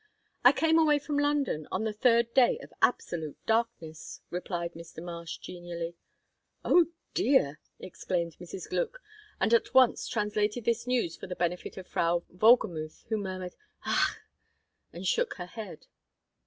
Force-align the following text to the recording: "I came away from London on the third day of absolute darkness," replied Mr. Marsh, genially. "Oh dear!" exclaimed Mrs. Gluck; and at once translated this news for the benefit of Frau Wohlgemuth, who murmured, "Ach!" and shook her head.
"I 0.43 0.51
came 0.51 0.79
away 0.79 0.97
from 0.97 1.19
London 1.19 1.67
on 1.71 1.83
the 1.83 1.93
third 1.93 2.33
day 2.33 2.57
of 2.63 2.73
absolute 2.81 3.37
darkness," 3.45 4.19
replied 4.31 4.73
Mr. 4.73 4.97
Marsh, 4.99 5.37
genially. 5.37 5.93
"Oh 6.65 6.87
dear!" 7.13 7.59
exclaimed 7.79 8.35
Mrs. 8.41 8.67
Gluck; 8.67 8.99
and 9.39 9.53
at 9.53 9.75
once 9.75 10.07
translated 10.07 10.65
this 10.65 10.87
news 10.87 11.15
for 11.15 11.27
the 11.27 11.35
benefit 11.35 11.77
of 11.77 11.85
Frau 11.85 12.23
Wohlgemuth, 12.35 13.03
who 13.09 13.17
murmured, 13.17 13.53
"Ach!" 13.85 14.17
and 14.91 15.05
shook 15.05 15.35
her 15.35 15.45
head. 15.45 15.85